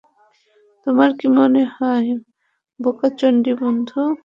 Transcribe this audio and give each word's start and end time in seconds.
তোমার 0.87 1.09
কি 1.19 1.27
মনে 1.37 1.63
হয়, 1.75 2.09
বোকাচণ্ডী 2.79 3.51
বন্ধু? 3.61 3.99